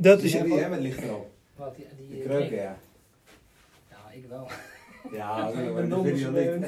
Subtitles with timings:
[0.00, 1.30] Dat is, Die heb je, hè, met licht erop.
[1.56, 2.78] Wat, die, die, De kreuken, ja.
[3.90, 4.48] Ja, ik wel.
[5.12, 6.66] Ja, Ik maar ben in de video niet.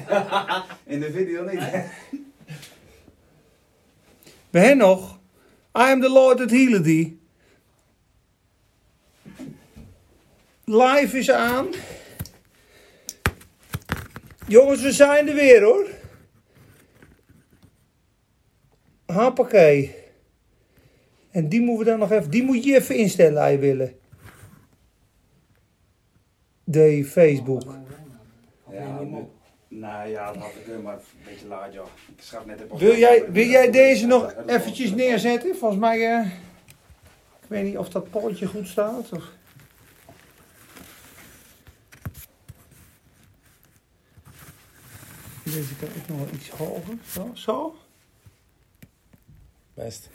[0.84, 1.60] In de video niet.
[4.50, 5.18] bij hen nog.
[5.76, 7.20] I am the Lord that healeth thee.
[10.64, 11.68] Live is aan.
[14.46, 15.88] Jongens, we zijn er weer hoor.
[19.06, 19.99] Hoppakee.
[21.30, 23.98] En die moeten we dan nog even, die moet je even instellen, als je willen.
[26.64, 27.62] De Facebook.
[28.70, 29.00] Ja,
[29.68, 31.86] nou ja, dat had ik maar een beetje laat, joh.
[32.16, 35.56] Ik schaf net even op- Wil jij, wil jij deze nog eventjes neerzetten?
[35.56, 36.26] Volgens mij, eh,
[37.42, 39.12] ik weet niet of dat polletje goed staat.
[39.12, 39.30] Of...
[45.44, 46.94] Deze kan ik nog wel iets hoger.
[47.06, 47.76] Zo, zo.
[49.74, 50.08] Best.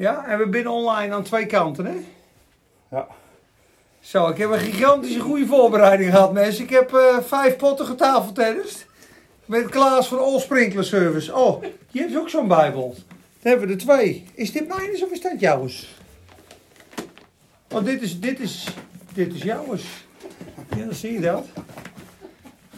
[0.00, 1.94] Ja, en we binnen online aan twee kanten, hè?
[2.90, 3.06] Ja.
[4.00, 6.64] Zo, ik heb een gigantische goede voorbereiding gehad, mensen.
[6.64, 8.86] Ik heb eh, vijf potten getafeltennist.
[9.44, 11.34] Met Klaas van All Sprinkler Service.
[11.34, 12.94] Oh, je hebt ook zo'n bijbel.
[13.06, 14.26] Dan hebben we er twee.
[14.34, 15.96] Is dit mijns of is dat jouws?
[17.70, 18.66] Oh, dit is, dit is,
[19.14, 19.84] dit is jouws.
[20.76, 21.46] Ja, dan zie je dat.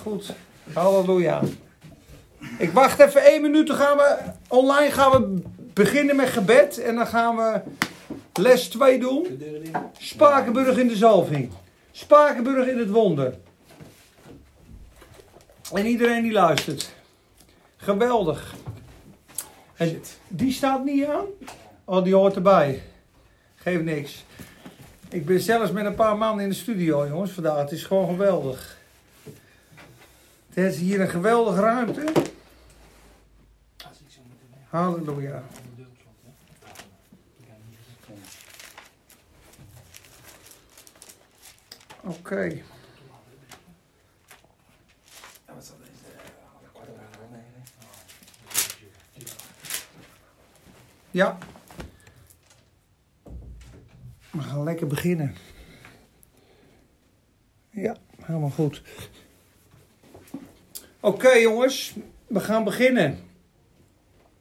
[0.00, 0.32] Goed.
[0.72, 1.40] Halleluja.
[2.58, 3.66] Ik wacht even één minuut.
[3.66, 4.16] Dan gaan we
[4.48, 5.42] online gaan we
[5.72, 6.78] beginnen met gebed.
[6.78, 7.60] En dan gaan we
[8.32, 9.42] les 2 doen.
[9.98, 11.50] Spakenburg in de zalving.
[11.92, 13.34] Spakenburg in het wonder.
[15.72, 16.94] En iedereen die luistert.
[17.76, 18.54] Geweldig.
[19.76, 21.24] En die staat niet aan?
[21.84, 22.82] Oh, die hoort erbij.
[23.54, 24.24] Geeft niks.
[25.08, 27.56] Ik ben zelfs met een paar man in de studio, jongens, vandaag.
[27.58, 28.78] Het is gewoon geweldig.
[30.52, 32.00] Het is hier een geweldige ruimte.
[33.76, 34.60] Als ik zo moeten weg.
[34.70, 35.42] Halleluja.
[35.66, 36.28] De deur op slot, hè?
[37.38, 38.12] Ik ga niet eens- Oké.
[39.88, 40.80] Ja, wat
[41.28, 41.36] zal deze?
[41.36, 41.91] eh, kwart over acht,
[47.30, 47.64] nee, nee.
[51.10, 51.38] Ja.
[54.30, 55.34] We gaan lekker beginnen.
[57.70, 58.82] Ja, helemaal goed.
[61.00, 61.94] Oké jongens,
[62.26, 63.18] we gaan beginnen.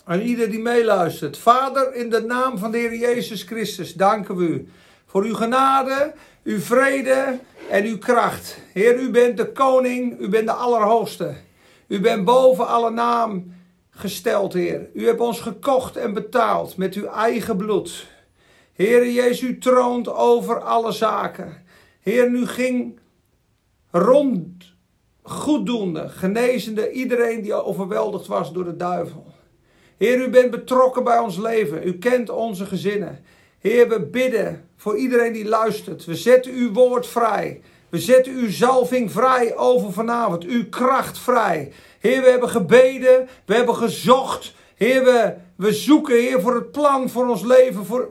[0.03, 1.37] Aan ieder die meeluistert.
[1.37, 4.67] Vader, in de naam van de Heer Jezus Christus, danken we u
[5.05, 6.13] voor uw genade,
[6.43, 8.57] uw vrede en uw kracht.
[8.73, 11.35] Heer, u bent de koning, u bent de Allerhoogste.
[11.87, 13.53] U bent boven alle naam
[13.89, 14.89] gesteld, Heer.
[14.93, 18.07] U hebt ons gekocht en betaald met uw eigen bloed.
[18.73, 21.63] Heer Jezus, u troont over alle zaken.
[21.99, 22.99] Heer, u ging
[23.91, 24.73] rond
[25.21, 29.25] goeddoende, genezende iedereen die overweldigd was door de duivel.
[29.97, 31.87] Heer, u bent betrokken bij ons leven.
[31.87, 33.19] U kent onze gezinnen.
[33.59, 36.05] Heer, we bidden voor iedereen die luistert.
[36.05, 37.61] We zetten uw woord vrij.
[37.89, 40.43] We zetten uw zalving vrij over vanavond.
[40.43, 41.71] Uw kracht vrij.
[41.99, 43.29] Heer, we hebben gebeden.
[43.45, 44.53] We hebben gezocht.
[44.75, 47.85] Heer, we, we zoeken, Heer, voor het plan voor ons leven.
[47.85, 48.07] Voor,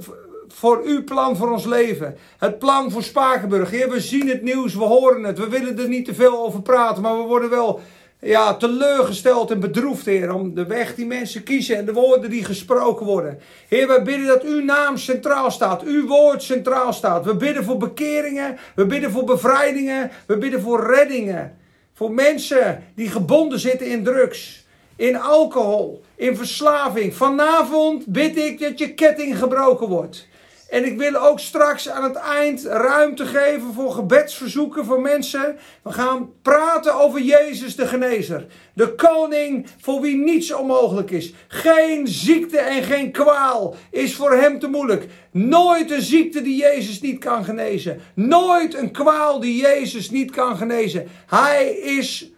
[0.49, 2.17] voor, uw plan voor ons leven.
[2.39, 3.71] Het plan voor Spakenburg.
[3.71, 5.39] Heer, we zien het nieuws, we horen het.
[5.39, 7.81] We willen er niet te veel over praten, maar we worden wel
[8.21, 12.45] ja, teleurgesteld en bedroefd, Heer, om de weg die mensen kiezen en de woorden die
[12.45, 13.39] gesproken worden.
[13.69, 17.25] Heer, wij bidden dat uw naam centraal staat, uw woord centraal staat.
[17.25, 21.59] We bidden voor bekeringen, we bidden voor bevrijdingen, we bidden voor reddingen.
[21.95, 24.67] Voor mensen die gebonden zitten in drugs,
[24.97, 27.15] in alcohol, in verslaving.
[27.15, 30.29] Vanavond bid ik dat je ketting gebroken wordt.
[30.71, 35.59] En ik wil ook straks aan het eind ruimte geven voor gebedsverzoeken voor mensen.
[35.83, 38.47] We gaan praten over Jezus de Genezer.
[38.75, 41.33] De koning voor wie niets onmogelijk is.
[41.49, 45.07] Geen ziekte en geen kwaal is voor hem te moeilijk.
[45.31, 48.01] Nooit een ziekte die Jezus niet kan genezen.
[48.15, 51.09] Nooit een kwaal die Jezus niet kan genezen.
[51.27, 52.33] Hij is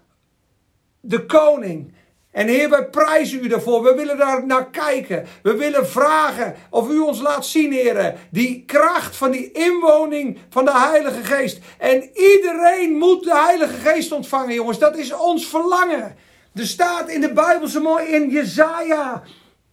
[1.01, 1.93] de koning.
[2.33, 3.83] En Heer, wij prijzen u daarvoor.
[3.83, 5.27] We willen daar naar kijken.
[5.43, 10.65] We willen vragen of u ons laat zien, Heer, die kracht van die inwoning van
[10.65, 11.59] de Heilige Geest.
[11.79, 14.79] En iedereen moet de Heilige Geest ontvangen, jongens.
[14.79, 16.17] Dat is ons verlangen.
[16.55, 19.23] Er staat in de Bijbel zo mooi in Jezaja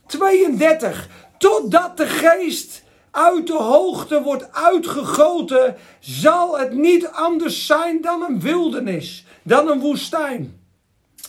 [0.07, 1.09] 32.
[1.37, 8.39] Totdat de Geest uit de hoogte wordt uitgegoten, zal het niet anders zijn dan een
[8.39, 10.58] wildernis, dan een woestijn.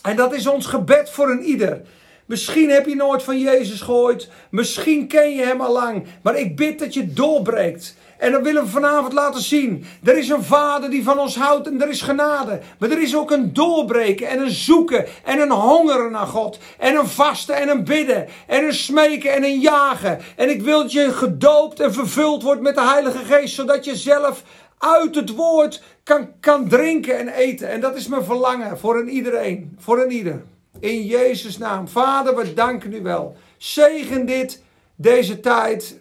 [0.01, 1.81] En dat is ons gebed voor een ieder.
[2.25, 4.29] Misschien heb je nooit van Jezus gehoord.
[4.49, 6.03] Misschien ken je hem al lang.
[6.21, 7.95] Maar ik bid dat je doorbreekt.
[8.17, 9.85] En dat willen we vanavond laten zien.
[10.03, 12.59] Er is een vader die van ons houdt en er is genade.
[12.79, 16.57] Maar er is ook een doorbreken en een zoeken en een hongeren naar God.
[16.77, 18.27] En een vasten en een bidden.
[18.47, 20.19] En een smeken en een jagen.
[20.35, 23.55] En ik wil dat je gedoopt en vervuld wordt met de Heilige Geest.
[23.55, 24.43] Zodat je zelf
[24.81, 27.69] uit het woord kan, kan drinken en eten.
[27.69, 29.75] En dat is mijn verlangen voor een iedereen.
[29.77, 30.43] Voor een ieder.
[30.79, 31.87] In Jezus' naam.
[31.87, 33.37] Vader, we danken u wel.
[33.57, 34.63] Zegen dit,
[34.95, 35.99] deze tijd.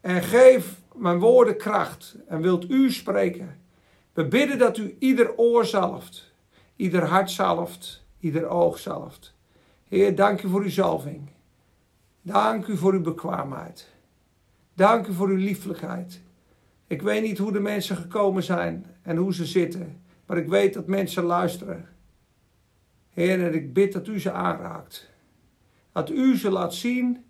[0.00, 2.16] En geef mijn woorden kracht.
[2.28, 3.60] En wilt u spreken.
[4.12, 6.32] We bidden dat u ieder oor zalft.
[6.76, 8.04] Ieder hart zalft.
[8.20, 9.34] Ieder oog zalft.
[9.88, 11.30] Heer, dank u voor uw zalving.
[12.22, 13.88] Dank u voor uw bekwaamheid.
[14.74, 16.20] Dank u voor uw lieflijkheid.
[16.86, 20.02] Ik weet niet hoe de mensen gekomen zijn en hoe ze zitten.
[20.26, 21.88] Maar ik weet dat mensen luisteren.
[23.10, 25.10] Heer, en ik bid dat u ze aanraakt.
[25.92, 27.24] Dat u ze laat zien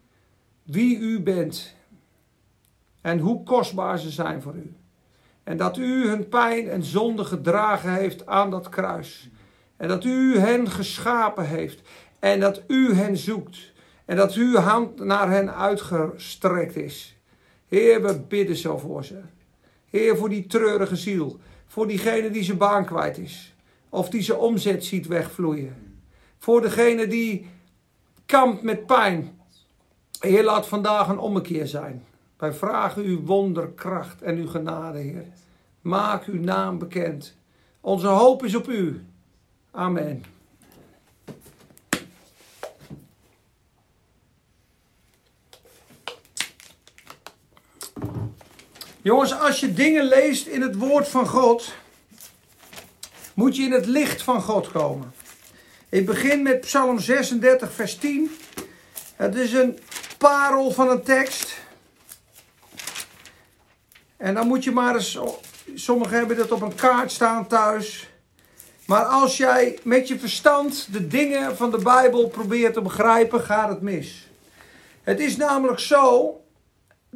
[0.62, 1.74] wie u bent.
[3.00, 4.74] En hoe kostbaar ze zijn voor u.
[5.44, 9.30] En dat u hun pijn en zonde gedragen heeft aan dat kruis.
[9.76, 11.88] En dat u hen geschapen heeft.
[12.18, 13.72] En dat u hen zoekt.
[14.04, 17.18] En dat uw hand naar hen uitgestrekt is.
[17.66, 19.20] Heer, we bidden zo voor ze.
[19.90, 21.38] Heer, voor die treurige ziel.
[21.66, 23.54] Voor diegene die zijn baan kwijt is.
[23.88, 26.00] Of die zijn omzet ziet wegvloeien.
[26.38, 27.46] Voor degene die
[28.26, 29.40] kampt met pijn.
[30.20, 32.04] Heer, laat vandaag een ommekeer zijn.
[32.36, 35.24] Wij vragen uw wonderkracht en uw genade, Heer.
[35.80, 37.36] Maak uw naam bekend.
[37.80, 39.04] Onze hoop is op u.
[39.70, 40.24] Amen.
[49.06, 51.72] Jongens, als je dingen leest in het woord van God,
[53.34, 55.14] moet je in het licht van God komen.
[55.88, 58.36] Ik begin met Psalm 36, vers 10.
[59.16, 59.78] Het is een
[60.18, 61.56] parel van een tekst.
[64.16, 65.18] En dan moet je maar eens,
[65.74, 68.08] sommigen hebben dat op een kaart staan thuis.
[68.86, 73.68] Maar als jij met je verstand de dingen van de Bijbel probeert te begrijpen, gaat
[73.68, 74.28] het mis.
[75.02, 76.40] Het is namelijk zo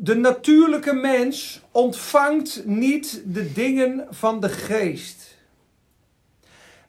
[0.02, 5.36] de natuurlijke mens ontvangt niet de dingen van de geest.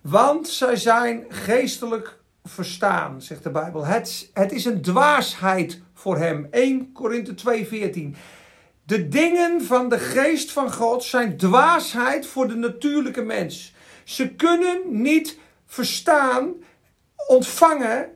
[0.01, 3.85] Want zij zijn geestelijk verstaan, zegt de Bijbel.
[3.85, 6.47] Het, het is een dwaasheid voor hem.
[6.51, 7.33] 1 Korinthe
[8.15, 8.17] 2:14.
[8.83, 13.73] De dingen van de geest van God zijn dwaasheid voor de natuurlijke mens.
[14.03, 16.53] Ze kunnen niet verstaan,
[17.27, 18.09] ontvangen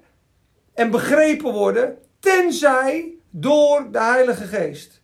[0.73, 5.01] en begrepen worden, tenzij door de Heilige Geest.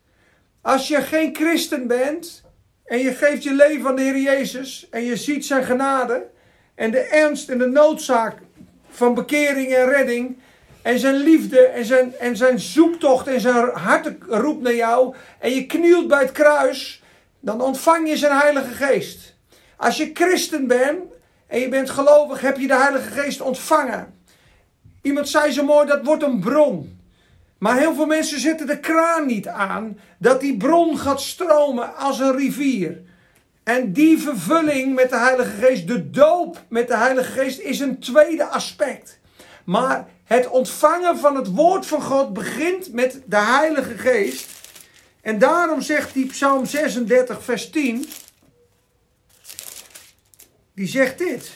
[0.61, 2.43] Als je geen christen bent
[2.83, 6.29] en je geeft je leven aan de Heer Jezus en je ziet zijn genade
[6.75, 8.37] en de ernst en de noodzaak
[8.89, 10.37] van bekering en redding
[10.81, 15.51] en zijn liefde en zijn, en zijn zoektocht en zijn hart roept naar jou en
[15.51, 17.03] je knielt bij het kruis,
[17.39, 19.35] dan ontvang je zijn Heilige Geest.
[19.77, 20.99] Als je christen bent
[21.47, 24.23] en je bent gelovig, heb je de Heilige Geest ontvangen.
[25.01, 27.00] Iemand zei zo mooi, dat wordt een bron.
[27.61, 32.19] Maar heel veel mensen zetten de kraan niet aan dat die bron gaat stromen als
[32.19, 33.01] een rivier.
[33.63, 37.99] En die vervulling met de Heilige Geest, de doop met de Heilige Geest, is een
[37.99, 39.19] tweede aspect.
[39.63, 44.49] Maar het ontvangen van het woord van God begint met de Heilige Geest.
[45.21, 48.09] En daarom zegt die Psalm 36, vers 10.
[50.73, 51.51] Die zegt dit.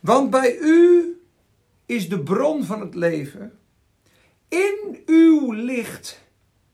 [0.00, 1.14] Want bij u
[1.90, 3.58] is de bron van het leven.
[4.48, 6.22] In uw licht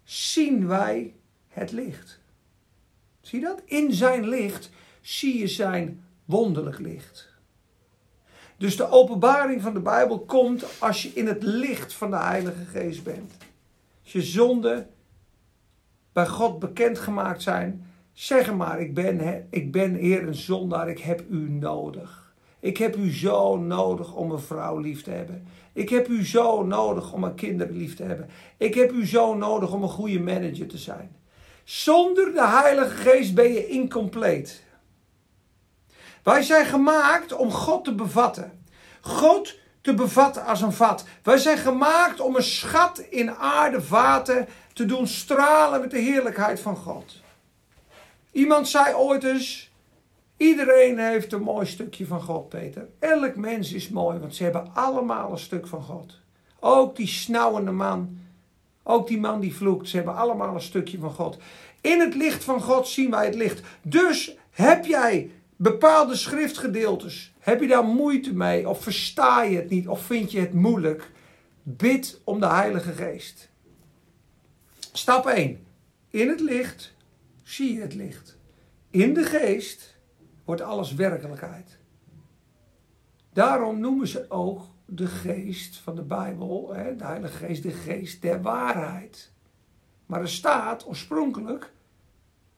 [0.04, 1.14] zien wij
[1.48, 2.20] het licht.
[3.20, 3.62] Zie je dat?
[3.64, 4.70] In zijn licht
[5.00, 7.28] zie je zijn wonderlijk licht.
[8.56, 12.64] Dus de openbaring van de Bijbel komt als je in het licht van de Heilige
[12.64, 13.32] Geest bent.
[14.02, 14.90] Als je zonden
[16.12, 21.24] bij God bekendgemaakt zijn, zeg maar, ik ben, ik ben Heer een zondaar, ik heb
[21.30, 22.25] u nodig.
[22.66, 25.48] Ik heb u zo nodig om een vrouw lief te hebben.
[25.72, 28.30] Ik heb u zo nodig om mijn kinderen lief te hebben.
[28.56, 31.16] Ik heb u zo nodig om een goede manager te zijn.
[31.64, 34.62] Zonder de Heilige Geest ben je incompleet.
[36.22, 38.64] Wij zijn gemaakt om God te bevatten.
[39.00, 41.04] God te bevatten als een vat.
[41.22, 46.76] Wij zijn gemaakt om een schat in aardevaten te doen stralen met de heerlijkheid van
[46.76, 47.20] God.
[48.32, 49.70] Iemand zei ooit eens:
[50.36, 52.88] Iedereen heeft een mooi stukje van God, Peter.
[52.98, 56.20] Elk mens is mooi, want ze hebben allemaal een stuk van God.
[56.60, 58.18] Ook die snauwende man,
[58.82, 61.38] ook die man die vloekt, ze hebben allemaal een stukje van God.
[61.80, 63.60] In het licht van God zien wij het licht.
[63.82, 69.88] Dus heb jij bepaalde schriftgedeeltes, heb je daar moeite mee, of versta je het niet,
[69.88, 71.10] of vind je het moeilijk?
[71.62, 73.48] Bid om de Heilige Geest.
[74.92, 75.66] Stap 1.
[76.10, 76.94] In het licht
[77.42, 78.36] zie je het licht.
[78.90, 79.95] In de geest
[80.46, 81.78] wordt alles werkelijkheid.
[83.32, 88.22] Daarom noemen ze ook de geest van de Bijbel, hè, de Heilige Geest, de geest
[88.22, 89.32] der waarheid.
[90.06, 91.72] Maar er staat oorspronkelijk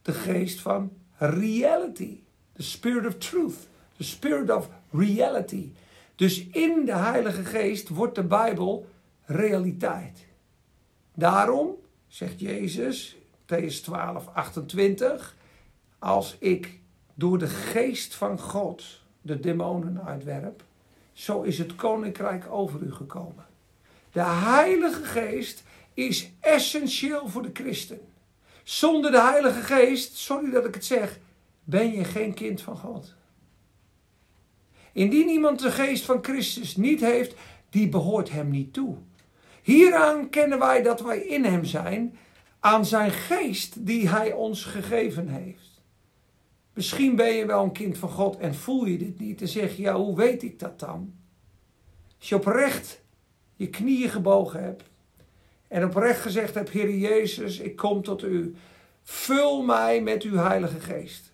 [0.03, 2.21] de geest van reality.
[2.53, 3.69] The spirit of truth.
[3.97, 5.73] The spirit of reality.
[6.15, 8.89] Dus in de Heilige Geest wordt de Bijbel
[9.25, 10.27] realiteit.
[11.15, 11.75] Daarom
[12.07, 15.37] zegt Jezus, Matthäus 12, 28,
[15.99, 16.78] als ik
[17.19, 20.65] door de geest van God de demonen uitwerp,
[21.13, 23.47] zo is het koninkrijk over u gekomen.
[24.13, 25.63] De Heilige Geest
[25.95, 28.01] is essentieel voor de christen.
[28.63, 31.19] Zonder de Heilige Geest, sorry dat ik het zeg,
[31.65, 33.15] ben je geen kind van God.
[34.93, 37.35] Indien iemand de geest van Christus niet heeft,
[37.71, 38.97] die behoort hem niet toe.
[39.63, 42.19] Hieraan kennen wij dat wij in hem zijn,
[42.61, 45.68] aan zijn geest die hij ons gegeven heeft.
[46.79, 49.77] Misschien ben je wel een kind van God en voel je dit niet en zeg
[49.77, 51.15] je, ja, hoe weet ik dat dan?
[52.19, 53.01] Als je oprecht
[53.57, 54.83] je knieën gebogen hebt
[55.69, 58.55] en oprecht gezegd hebt, Heer Jezus, ik kom tot u,
[59.03, 61.33] vul mij met uw Heilige Geest.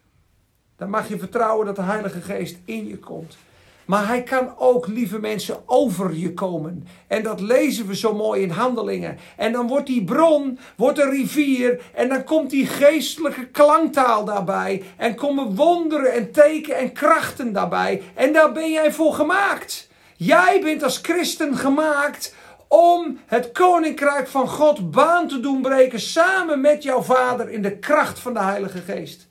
[0.76, 3.36] Dan mag je vertrouwen dat de Heilige Geest in je komt.
[3.84, 6.86] Maar hij kan ook, lieve mensen, over je komen.
[7.06, 9.18] En dat lezen we zo mooi in handelingen.
[9.36, 11.80] En dan wordt die bron, wordt een rivier.
[11.94, 14.82] En dan komt die geestelijke klanktaal daarbij.
[14.96, 18.02] En komen wonderen en teken en krachten daarbij.
[18.14, 19.88] En daar ben jij voor gemaakt.
[20.16, 22.34] Jij bent als christen gemaakt
[22.68, 26.00] om het koninkrijk van God baan te doen breken.
[26.00, 29.28] Samen met jouw vader in de kracht van de Heilige Geest.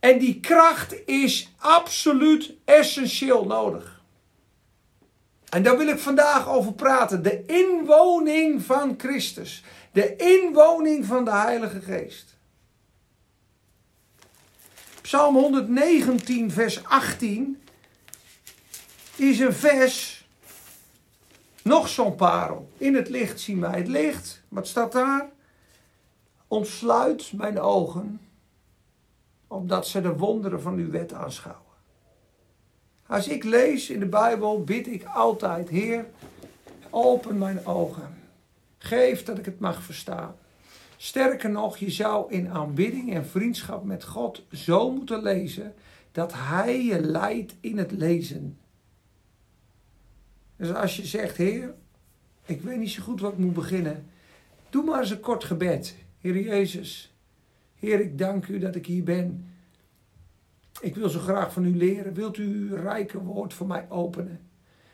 [0.00, 4.02] En die kracht is absoluut essentieel nodig.
[5.48, 7.22] En daar wil ik vandaag over praten.
[7.22, 9.62] De inwoning van Christus.
[9.92, 12.36] De inwoning van de Heilige Geest.
[15.02, 17.62] Psalm 119, vers 18
[19.16, 20.26] is een vers.
[21.62, 22.70] Nog zo'n parel.
[22.76, 24.42] In het licht zien wij het licht.
[24.48, 25.28] Wat staat daar?
[26.48, 28.20] Ontsluit mijn ogen
[29.50, 31.64] opdat ze de wonderen van uw wet aanschouwen.
[33.06, 36.06] Als ik lees in de Bijbel, bid ik altijd, Heer,
[36.90, 38.14] open mijn ogen.
[38.78, 40.34] Geef dat ik het mag verstaan.
[40.96, 45.74] Sterker nog, je zou in aanbidding en vriendschap met God zo moeten lezen
[46.12, 48.58] dat Hij je leidt in het lezen.
[50.56, 51.74] Dus als je zegt, Heer,
[52.44, 54.06] ik weet niet zo goed wat ik moet beginnen,
[54.68, 55.96] doe maar eens een kort gebed.
[56.20, 57.09] Heer Jezus,
[57.80, 59.48] Heer, ik dank u dat ik hier ben.
[60.80, 62.14] Ik wil zo graag van u leren.
[62.14, 64.40] Wilt u uw rijke woord voor mij openen?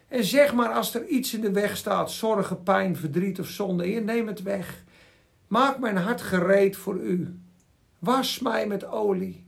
[0.09, 3.85] En zeg maar als er iets in de weg staat, zorgen, pijn, verdriet of zonde,
[3.85, 4.85] Heer, neem het weg.
[5.47, 7.39] Maak mijn hart gereed voor u.
[7.99, 9.46] Was mij met olie.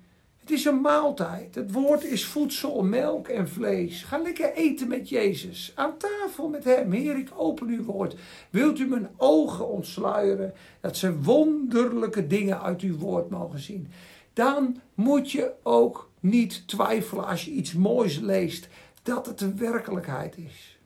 [0.49, 1.55] Het is een maaltijd.
[1.55, 4.03] Het woord is voedsel, melk en vlees.
[4.03, 5.73] Ga lekker eten met Jezus.
[5.75, 6.93] Aan tafel met Hem.
[6.93, 8.17] Heer, ik open uw woord.
[8.51, 10.55] Wilt u mijn ogen ontsluieren?
[10.81, 13.89] Dat ze wonderlijke dingen uit uw woord mogen zien.
[14.33, 18.69] Dan moet je ook niet twijfelen als je iets moois leest.
[19.03, 20.79] Dat het de werkelijkheid is.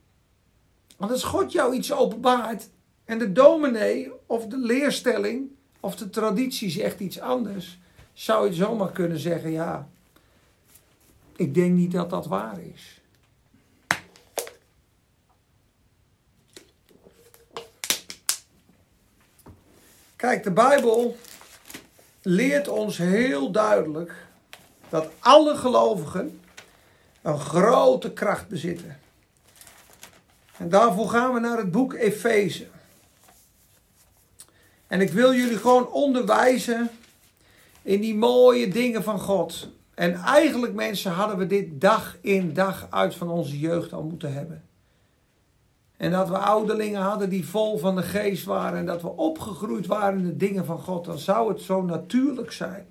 [0.96, 2.68] Want als God jou iets openbaart.
[3.04, 5.50] En de dominee of de leerstelling
[5.80, 7.80] of de traditie zegt iets anders
[8.12, 9.88] zou je zomaar kunnen zeggen, ja,
[11.36, 13.00] ik denk niet dat dat waar is.
[20.16, 21.16] Kijk, de Bijbel
[22.22, 24.26] leert ons heel duidelijk
[24.88, 26.40] dat alle gelovigen
[27.22, 29.00] een grote kracht bezitten.
[30.56, 32.66] En daarvoor gaan we naar het boek Efeze.
[34.86, 36.90] En ik wil jullie gewoon onderwijzen
[37.82, 39.68] in die mooie dingen van God.
[39.94, 44.32] En eigenlijk mensen hadden we dit dag in dag uit van onze jeugd al moeten
[44.32, 44.62] hebben.
[45.96, 49.86] En dat we ouderlingen hadden die vol van de geest waren en dat we opgegroeid
[49.86, 52.86] waren in de dingen van God, dan zou het zo natuurlijk zijn.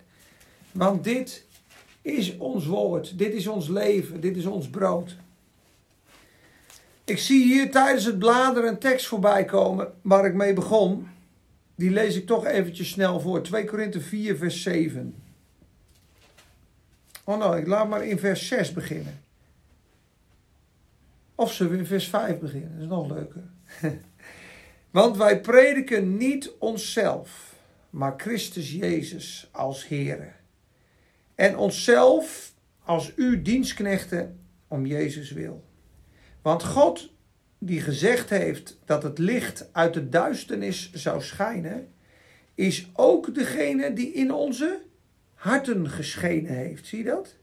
[0.72, 1.46] Want dit
[2.02, 5.16] is ons woord, dit is ons leven, dit is ons brood.
[7.04, 11.08] Ik zie hier tijdens het bladeren een tekst voorbij komen waar ik mee begon
[11.76, 13.42] die lees ik toch eventjes snel voor.
[13.42, 15.16] 2 Korinthe 4, vers 7.
[17.24, 19.20] Oh nou, ik laat maar in vers 6 beginnen.
[21.36, 22.72] Of we in vers 5 beginnen?
[22.74, 23.44] Dat is nog leuker.
[24.92, 27.56] Want wij prediken niet onszelf,
[27.90, 30.32] maar Christus Jezus als Here.
[31.36, 35.64] En onszelf als uw dienstknechten om Jezus wil.
[36.42, 37.11] Want God
[37.64, 41.88] die gezegd heeft dat het licht uit de duisternis zou schijnen,
[42.56, 44.82] is ook degene die in onze
[45.34, 46.88] harten geschenen heeft.
[46.88, 47.36] Zie je dat?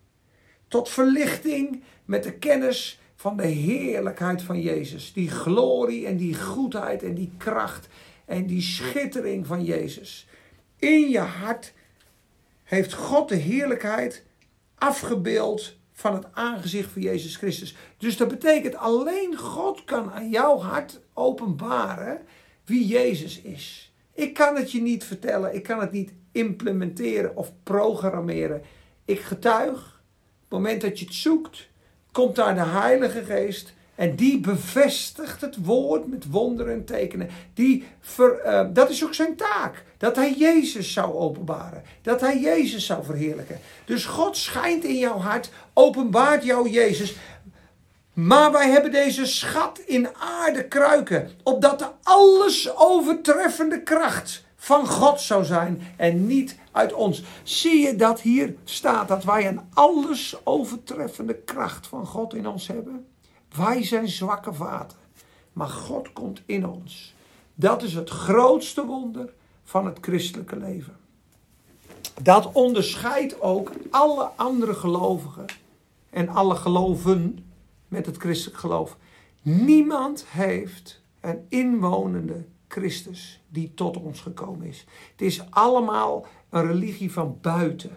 [0.68, 5.12] Tot verlichting met de kennis van de heerlijkheid van Jezus.
[5.12, 7.88] Die glorie en die goedheid en die kracht
[8.24, 10.26] en die schittering van Jezus.
[10.78, 11.72] In je hart
[12.64, 14.24] heeft God de heerlijkheid
[14.74, 17.76] afgebeeld van het aangezicht van Jezus Christus.
[17.96, 22.20] Dus dat betekent alleen God kan aan jouw hart openbaren
[22.64, 23.92] wie Jezus is.
[24.14, 28.62] Ik kan het je niet vertellen, ik kan het niet implementeren of programmeren.
[29.04, 30.02] Ik getuig,
[30.40, 31.68] het moment dat je het zoekt,
[32.12, 37.28] komt daar de Heilige Geest en die bevestigt het woord met wonderen en tekenen.
[37.54, 39.84] Die ver, uh, dat is ook zijn taak.
[39.98, 41.82] Dat hij Jezus zou openbaren.
[42.02, 43.60] Dat hij Jezus zou verheerlijken.
[43.84, 47.16] Dus God schijnt in jouw hart, openbaart jou Jezus.
[48.12, 51.30] Maar wij hebben deze schat in aarde kruiken.
[51.42, 57.22] Opdat de alles overtreffende kracht van God zou zijn en niet uit ons.
[57.42, 62.66] Zie je dat hier staat dat wij een alles overtreffende kracht van God in ons
[62.66, 63.06] hebben?
[63.56, 64.98] Wij zijn zwakke vaten,
[65.52, 67.14] maar God komt in ons.
[67.54, 69.32] Dat is het grootste wonder
[69.68, 70.96] van het christelijke leven.
[72.22, 75.44] Dat onderscheidt ook alle andere gelovigen
[76.10, 77.44] en alle geloven
[77.88, 78.96] met het christelijk geloof.
[79.42, 84.84] Niemand heeft een inwonende Christus die tot ons gekomen is.
[85.10, 87.96] Het is allemaal een religie van buiten.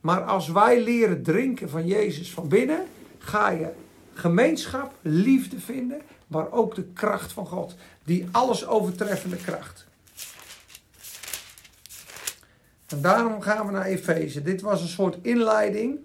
[0.00, 2.86] Maar als wij leren drinken van Jezus van binnen,
[3.18, 3.72] ga je
[4.12, 7.74] gemeenschap, liefde vinden, maar ook de kracht van God.
[8.04, 9.88] Die alles overtreffende kracht.
[12.90, 14.42] En daarom gaan we naar Efeze.
[14.42, 15.98] Dit was een soort inleiding.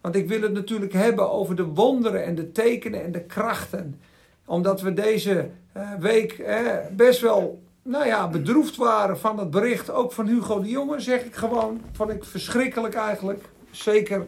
[0.00, 4.00] Want ik wil het natuurlijk hebben over de wonderen en de tekenen en de krachten.
[4.46, 9.90] Omdat we deze eh, week eh, best wel nou ja, bedroefd waren van het bericht.
[9.90, 11.80] Ook van Hugo de Jonge, zeg ik gewoon.
[11.92, 13.44] Vond ik verschrikkelijk eigenlijk.
[13.70, 14.26] Zeker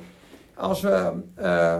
[0.54, 1.08] als uh,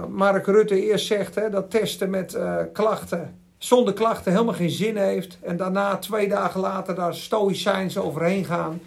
[0.09, 2.39] Mark Rutte eerst zegt hè, dat testen met
[2.73, 5.39] klachten, zonder klachten helemaal geen zin heeft.
[5.41, 8.81] En daarna twee dagen later daar stoïcijns overheen gaan.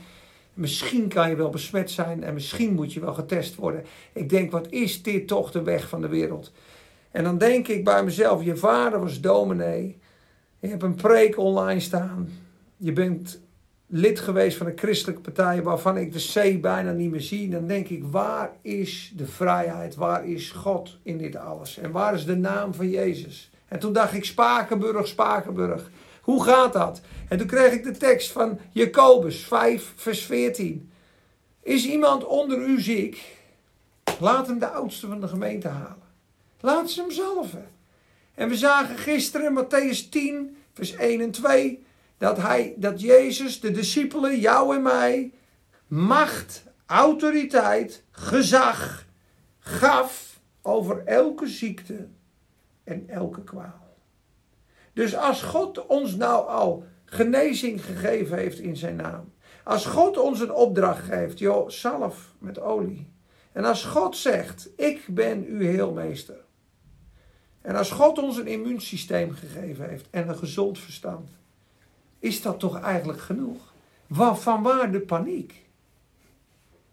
[0.55, 3.83] Misschien kan je wel besmet zijn en misschien moet je wel getest worden.
[4.13, 6.51] Ik denk, wat is dit toch de weg van de wereld?
[7.11, 9.97] En dan denk ik bij mezelf, je vader was dominee.
[10.59, 12.29] Je hebt een preek online staan.
[12.77, 13.41] Je bent
[13.87, 17.67] lid geweest van een christelijke partij waarvan ik de C bijna niet meer zie, dan
[17.67, 19.95] denk ik, waar is de vrijheid?
[19.95, 21.77] Waar is God in dit alles?
[21.77, 23.49] En waar is de naam van Jezus?
[23.67, 25.89] En toen dacht ik, Spakenburg, Spakenburg.
[26.25, 27.01] Hoe gaat dat?
[27.29, 30.91] En toen kreeg ik de tekst van Jacobus 5, vers 14.
[31.61, 33.37] Is iemand onder u ziek?
[34.19, 36.03] Laat hem de oudste van de gemeente halen.
[36.59, 37.67] Laat ze hem zalven.
[38.33, 41.85] En we zagen gisteren Matthäus 10, vers 1 en 2
[42.17, 45.31] dat, hij, dat Jezus de discipelen, jou en mij,
[45.87, 49.05] macht, autoriteit, gezag
[49.59, 52.07] gaf over elke ziekte
[52.83, 53.84] en elke kwaal.
[54.95, 60.39] Dus als God ons nou al genezing gegeven heeft in zijn naam, als God ons
[60.39, 63.13] een opdracht geeft, joh, zalf met olie.
[63.51, 66.43] En als God zegt, ik ben uw heelmeester.
[67.61, 71.29] En als God ons een immuunsysteem gegeven heeft en een gezond verstand
[72.25, 73.73] is dat toch eigenlijk genoeg?
[74.09, 75.64] Van waar de paniek?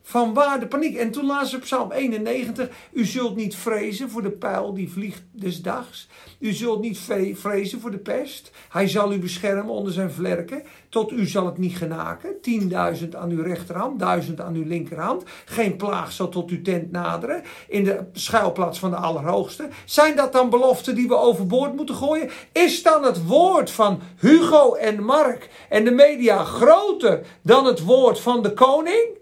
[0.02, 0.96] Van waar de paniek?
[0.96, 2.68] En toen lazen we Psalm 91.
[2.92, 6.08] U zult niet vrezen voor de pijl die vliegt des dags.
[6.38, 6.98] U zult niet
[7.34, 8.50] vrezen voor de pest.
[8.68, 10.62] Hij zal u beschermen onder zijn vlerken.
[10.88, 12.40] Tot u zal het niet genaken.
[12.40, 15.22] Tienduizend aan uw rechterhand, duizend aan uw linkerhand.
[15.44, 17.42] Geen plaag zal tot uw tent naderen.
[17.68, 19.68] In de schuilplaats van de Allerhoogste.
[19.84, 22.30] Zijn dat dan beloften die we overboord moeten gooien?
[22.52, 28.20] Is dan het woord van Hugo en Mark en de media groter dan het woord
[28.20, 29.20] van de koning?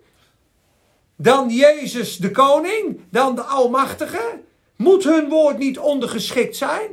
[1.22, 4.40] Dan Jezus de koning, dan de Almachtige?
[4.76, 6.90] Moet hun woord niet ondergeschikt zijn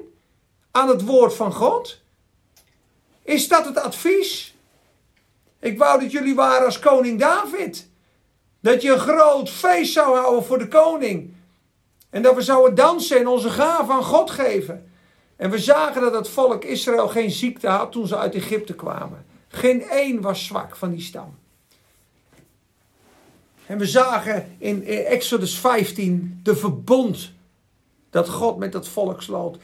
[0.71, 2.01] aan het woord van God?
[3.23, 4.55] Is dat het advies?
[5.59, 7.89] Ik wou dat jullie waren als koning David.
[8.59, 11.33] Dat je een groot feest zou houden voor de koning.
[12.09, 14.91] En dat we zouden dansen en onze gaven aan God geven.
[15.35, 19.25] En we zagen dat het volk Israël geen ziekte had toen ze uit Egypte kwamen.
[19.47, 21.37] Geen één was zwak van die stam.
[23.67, 27.31] En we zagen in Exodus 15 de verbond
[28.09, 29.57] dat God met dat volk sloot.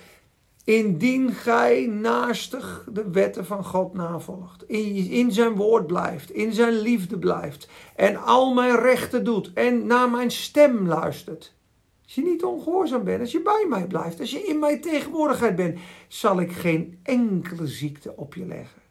[0.63, 7.17] Indien gij naastig de wetten van God navolgt, in zijn woord blijft, in zijn liefde
[7.17, 11.53] blijft en al mijn rechten doet en naar mijn stem luistert.
[12.03, 15.55] Als je niet ongehoorzaam bent, als je bij mij blijft, als je in mijn tegenwoordigheid
[15.55, 18.82] bent, zal ik geen enkele ziekte op je leggen.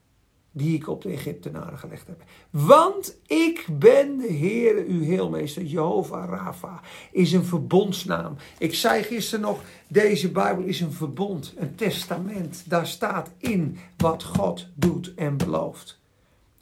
[0.53, 2.23] Die ik op de Egyptenaren gelegd heb.
[2.51, 6.81] Want ik ben de Heere, uw heelmeester, Jehovah Rafa,
[7.13, 8.37] is een verbondsnaam.
[8.59, 12.63] Ik zei gisteren nog, deze Bijbel is een verbond, een testament.
[12.67, 16.02] Daar staat in wat God doet en belooft.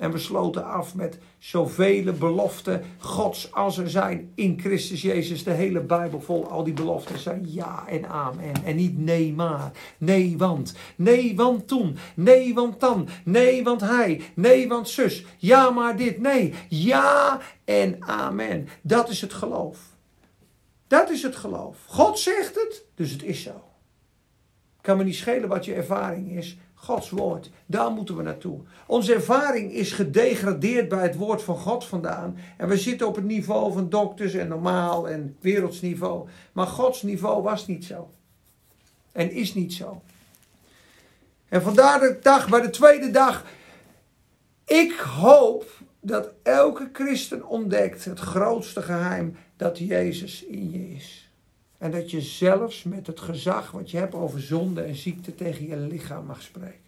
[0.00, 5.44] En we sloten af met zoveel beloften Gods als er zijn in Christus Jezus.
[5.44, 8.64] De hele Bijbel vol, al die beloften zijn ja en amen.
[8.64, 14.20] En niet nee maar, nee want, nee want toen, nee want dan, nee want hij,
[14.34, 18.68] nee want zus, ja maar dit, nee, ja en amen.
[18.82, 19.78] Dat is het geloof.
[20.86, 21.76] Dat is het geloof.
[21.86, 23.64] God zegt het, dus het is zo.
[24.80, 26.58] Kan me niet schelen wat je ervaring is.
[26.82, 27.50] Gods woord.
[27.66, 28.60] Daar moeten we naartoe.
[28.86, 32.36] Onze ervaring is gedegradeerd bij het woord van God vandaan.
[32.56, 36.28] En we zitten op het niveau van dokters en normaal en wereldsniveau.
[36.52, 38.10] Maar Gods niveau was niet zo.
[39.12, 40.02] En is niet zo.
[41.48, 43.44] En vandaar de dag, bij de tweede dag.
[44.64, 51.29] Ik hoop dat elke christen ontdekt het grootste geheim dat Jezus in je is.
[51.80, 55.66] En dat je zelfs met het gezag wat je hebt over zonde en ziekte tegen
[55.66, 56.80] je lichaam mag spreken.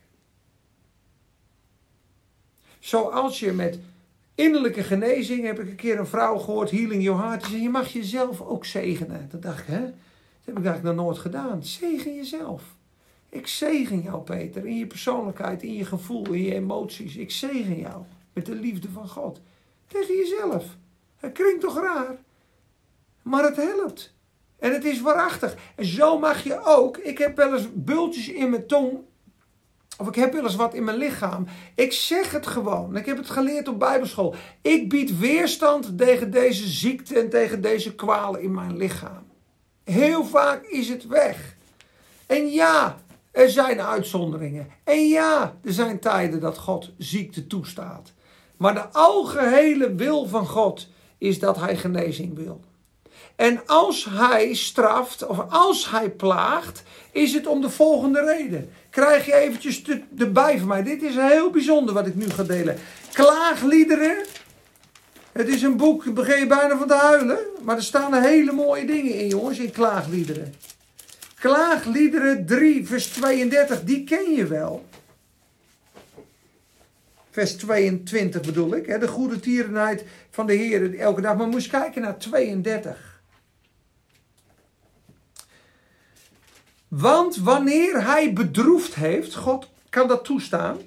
[2.78, 3.78] Zoals je met
[4.34, 7.68] innerlijke genezing, heb ik een keer een vrouw gehoord, healing your heart, die zei, je
[7.68, 9.28] mag jezelf ook zegenen.
[9.30, 9.80] Dat dacht ik, hè?
[9.80, 11.64] Dat heb ik eigenlijk nog nooit gedaan.
[11.64, 12.62] Zegen jezelf.
[13.28, 17.16] Ik zegen jou, Peter, in je persoonlijkheid, in je gevoel, in je emoties.
[17.16, 18.02] Ik zegen jou
[18.32, 19.40] met de liefde van God.
[19.86, 20.76] Tegen jezelf.
[21.20, 22.16] Dat klinkt toch raar?
[23.22, 24.14] Maar het helpt.
[24.62, 25.56] En het is waarachtig.
[25.74, 26.96] En zo mag je ook.
[26.96, 28.98] Ik heb wel eens bultjes in mijn tong.
[29.98, 31.46] Of ik heb wel eens wat in mijn lichaam.
[31.74, 32.96] Ik zeg het gewoon.
[32.96, 34.34] Ik heb het geleerd op Bijbelschool.
[34.60, 39.22] Ik bied weerstand tegen deze ziekte en tegen deze kwalen in mijn lichaam.
[39.84, 41.56] Heel vaak is het weg.
[42.26, 42.98] En ja,
[43.30, 44.68] er zijn uitzonderingen.
[44.84, 48.12] En ja, er zijn tijden dat God ziekte toestaat.
[48.56, 52.60] Maar de algehele wil van God is dat hij genezing wil.
[53.42, 58.70] En als hij straft of als hij plaagt, is het om de volgende reden.
[58.90, 59.82] Krijg je eventjes
[60.18, 60.82] erbij van mij.
[60.82, 62.76] Dit is heel bijzonder wat ik nu ga delen.
[63.12, 64.16] Klaagliederen.
[65.32, 67.38] Het is een boek, begin je bijna van te huilen.
[67.62, 70.54] Maar er staan hele mooie dingen in, jongens, in klaagliederen.
[71.38, 74.84] Klaagliederen 3, vers 32, die ken je wel.
[77.30, 78.86] Vers 22 bedoel ik.
[78.86, 78.98] Hè?
[78.98, 81.36] De goede tierenheid van de Heer elke dag.
[81.36, 83.11] Maar moest kijken naar 32.
[86.98, 90.78] Want wanneer hij bedroefd heeft, God kan dat toestaan,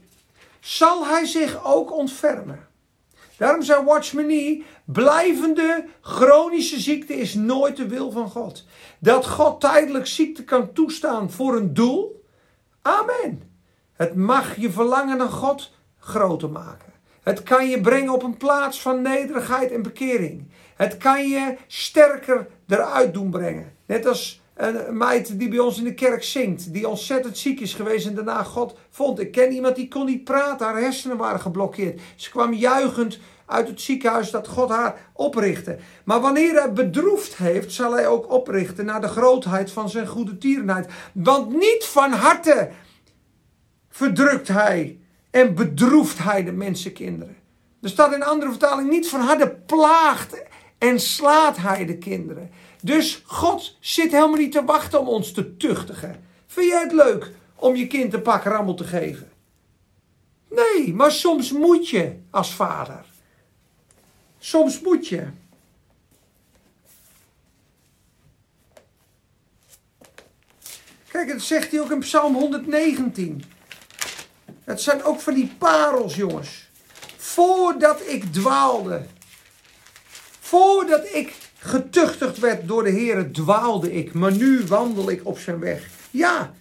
[0.59, 2.67] zal hij zich ook ontfermen.
[3.37, 8.65] Daarom zei Watchman Nee, blijvende chronische ziekte is nooit de wil van God.
[8.99, 12.25] Dat God tijdelijk ziekte kan toestaan voor een doel,
[12.81, 13.51] amen.
[13.93, 16.93] Het mag je verlangen naar God groter maken.
[17.23, 20.51] Het kan je brengen op een plaats van nederigheid en bekering.
[20.75, 23.75] Het kan je sterker eruit doen brengen.
[23.85, 27.73] Net als een meid die bij ons in de kerk zingt, die ontzettend ziek is
[27.73, 29.19] geweest en daarna God vond.
[29.19, 32.01] Ik ken iemand die kon niet praten, haar hersenen waren geblokkeerd.
[32.15, 35.77] Ze kwam juichend uit het ziekenhuis dat God haar oprichtte.
[36.03, 40.37] Maar wanneer hij bedroefd heeft, zal hij ook oprichten naar de grootheid van zijn goede
[40.37, 40.89] tierenheid.
[41.13, 42.69] Want niet van harte
[43.89, 44.99] verdrukt hij
[45.31, 47.35] en bedroeft hij de mensenkinderen.
[47.81, 50.43] Er staat in andere vertaling, niet van harte plaagt
[50.77, 52.51] en slaat hij de kinderen.
[52.81, 56.23] Dus God zit helemaal niet te wachten om ons te tuchtigen.
[56.47, 59.31] Vind jij het leuk om je kind een pak rammel te geven?
[60.49, 63.05] Nee, maar soms moet je als vader.
[64.39, 65.27] Soms moet je.
[71.07, 73.43] Kijk, dat zegt hij ook in Psalm 119.
[74.63, 76.69] Het zijn ook van die parels, jongens.
[77.17, 79.05] Voordat ik dwaalde.
[80.45, 85.59] Voordat ik Getuchtigd werd door de Heer, dwaalde ik, maar nu wandel ik op zijn
[85.59, 85.89] weg.
[86.11, 86.51] Ja,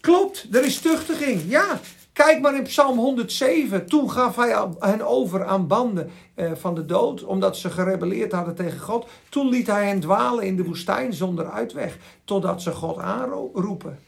[0.00, 1.42] klopt, er is tuchtiging.
[1.46, 1.80] Ja,
[2.12, 3.86] kijk maar in Psalm 107.
[3.86, 8.54] Toen gaf hij hen over aan banden eh, van de dood, omdat ze gerebelleerd hadden
[8.54, 9.08] tegen God.
[9.28, 13.98] Toen liet hij hen dwalen in de woestijn zonder uitweg, totdat ze God aanroepen.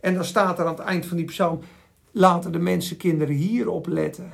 [0.00, 1.60] En dan staat er aan het eind van die psalm,
[2.10, 4.30] laten de mensenkinderen hierop letten,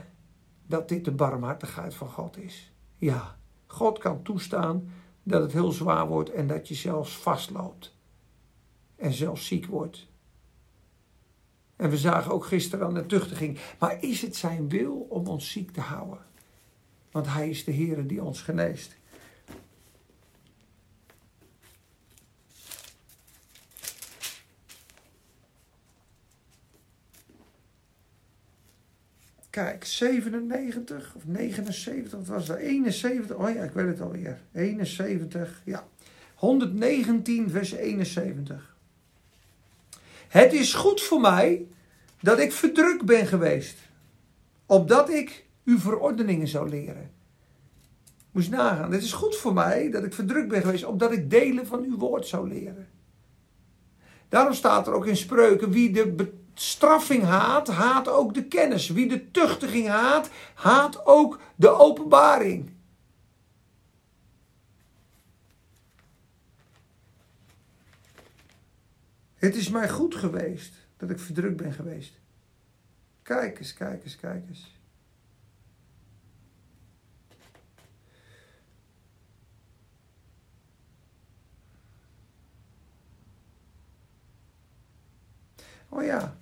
[0.66, 2.72] dat dit de barmhartigheid van God is.
[2.96, 3.37] Ja,
[3.78, 7.94] God kan toestaan dat het heel zwaar wordt en dat je zelfs vastloopt.
[8.96, 10.06] En zelfs ziek wordt.
[11.76, 13.58] En we zagen ook gisteren aan de tuchtiging.
[13.78, 16.18] Maar is het zijn wil om ons ziek te houden?
[17.10, 18.96] Want hij is de Heer die ons geneest.
[29.50, 32.56] Kijk, 97 of 79, wat was dat?
[32.56, 34.40] 71, oh ja, ik weet het alweer.
[34.52, 35.86] 71, ja.
[36.34, 38.76] 119, vers 71.
[40.28, 41.66] Het is goed voor mij
[42.20, 43.78] dat ik verdrukt ben geweest,
[44.66, 47.10] opdat ik uw verordeningen zou leren.
[48.30, 48.92] Moest nagaan.
[48.92, 51.96] Het is goed voor mij dat ik verdrukt ben geweest, opdat ik delen van uw
[51.96, 52.88] woord zou leren.
[54.28, 58.88] Daarom staat er ook in spreuken: wie de bestraffing haat, haat ook de kennis.
[58.88, 62.70] Wie de tuchtiging haat, haat ook de openbaring.
[69.34, 72.20] Het is mij goed geweest dat ik verdrukt ben geweest.
[73.22, 74.76] Kijk eens, kijk eens, kijk eens.
[85.88, 86.36] Oh ja,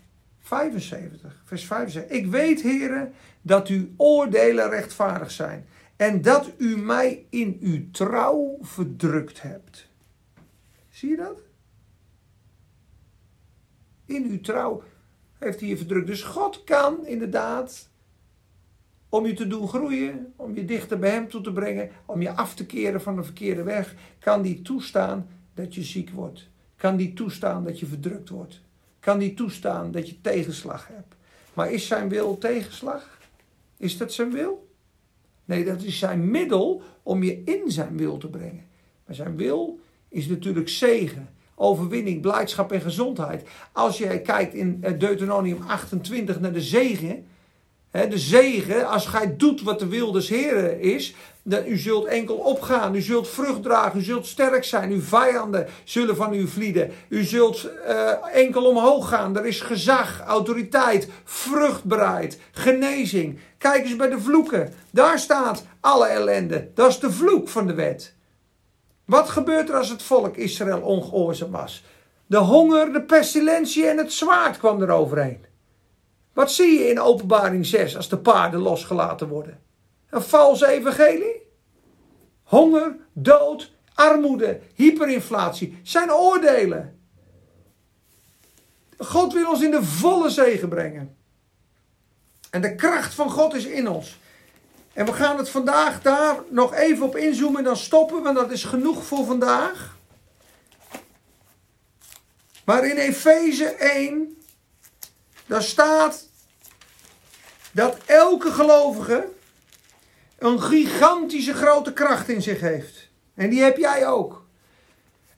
[0.47, 2.17] 75, vers 75.
[2.17, 8.59] Ik weet, heren, dat uw oordelen rechtvaardig zijn en dat u mij in uw trouw
[8.61, 9.89] verdrukt hebt.
[10.91, 11.41] Zie je dat?
[14.05, 14.83] In uw trouw
[15.39, 16.07] heeft hij je verdrukt.
[16.07, 17.89] Dus God kan inderdaad,
[19.09, 22.31] om je te doen groeien, om je dichter bij hem toe te brengen, om je
[22.31, 26.49] af te keren van de verkeerde weg, kan die toestaan dat je ziek wordt.
[26.77, 28.65] Kan die toestaan dat je verdrukt wordt
[29.07, 31.15] kan die toestaan dat je tegenslag hebt.
[31.55, 33.19] Maar is zijn wil tegenslag?
[33.77, 34.69] Is dat zijn wil?
[35.45, 38.65] Nee, dat is zijn middel om je in zijn wil te brengen.
[39.07, 43.49] Maar zijn wil is natuurlijk zegen, overwinning, blijdschap en gezondheid.
[43.73, 47.27] Als jij kijkt in Deuteronomium 28 naar de zegen,
[47.91, 51.15] de zegen, als gij doet wat de wil des Heren is,
[51.67, 56.17] u zult enkel opgaan, u zult vrucht dragen, u zult sterk zijn, uw vijanden zullen
[56.17, 56.91] van u vlieden.
[57.09, 63.39] U zult uh, enkel omhoog gaan, er is gezag, autoriteit, vruchtbaarheid, genezing.
[63.59, 67.75] Kijk eens bij de vloeken, daar staat alle ellende, dat is de vloek van de
[67.75, 68.15] wet.
[69.05, 71.85] Wat gebeurt er als het volk Israël ongehoorzaam was?
[72.27, 75.45] De honger, de pestilentie en het zwaard kwam er overheen.
[76.33, 79.66] Wat zie je in openbaring 6 als de paarden losgelaten worden?
[80.11, 81.43] Een valse evangelie?
[82.43, 87.01] Honger, dood, armoede, hyperinflatie zijn oordelen.
[88.99, 91.17] God wil ons in de volle zegen brengen.
[92.51, 94.19] En de kracht van God is in ons.
[94.93, 98.51] En we gaan het vandaag daar nog even op inzoomen en dan stoppen, want dat
[98.51, 99.97] is genoeg voor vandaag.
[102.65, 104.37] Maar in Efeze 1,
[105.47, 106.29] daar staat
[107.73, 109.29] dat elke gelovige
[110.39, 113.09] een gigantische grote kracht in zich heeft.
[113.35, 114.47] En die heb jij ook.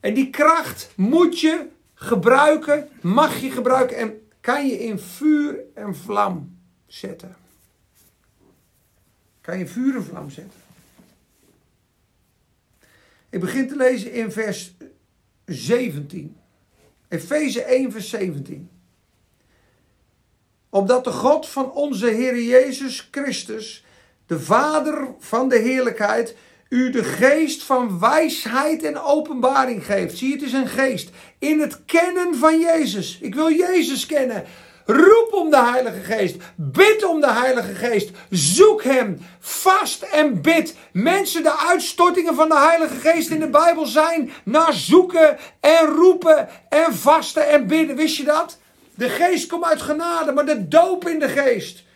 [0.00, 5.96] En die kracht moet je gebruiken, mag je gebruiken en kan je in vuur en
[5.96, 7.36] vlam zetten.
[9.40, 10.60] Kan je vuur en vlam zetten.
[13.30, 14.74] Ik begin te lezen in vers
[15.44, 16.36] 17.
[17.08, 18.70] Efeze 1, vers 17.
[20.68, 23.84] Opdat de God van onze Heer Jezus Christus
[24.28, 26.34] de Vader van de heerlijkheid,
[26.68, 30.18] u de geest van wijsheid en openbaring geeft.
[30.18, 31.10] Zie, het is een geest.
[31.38, 33.18] In het kennen van Jezus.
[33.20, 34.44] Ik wil Jezus kennen.
[34.86, 36.36] Roep om de Heilige Geest.
[36.54, 38.10] Bid om de Heilige Geest.
[38.30, 39.18] Zoek Hem.
[39.40, 40.74] Vast en bid.
[40.92, 46.48] Mensen, de uitstortingen van de Heilige Geest in de Bijbel zijn naar zoeken en roepen
[46.68, 47.96] en vasten en bidden.
[47.96, 48.58] Wist je dat?
[48.94, 51.86] De Geest komt uit genade, maar de doop in de Geest.